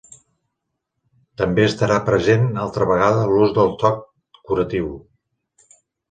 [1.41, 4.01] També estarà present altra vegada l'ús del toc
[4.49, 4.89] curatiu.